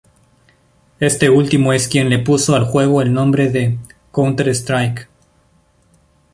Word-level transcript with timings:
Este 0.99 1.29
último 1.29 1.73
es 1.73 1.87
quien 1.87 2.09
le 2.09 2.17
puso 2.17 2.55
al 2.55 2.65
juego 2.65 3.03
el 3.03 3.13
nombre 3.13 3.51
de 3.51 3.77
"Counter-Strike". 4.11 5.07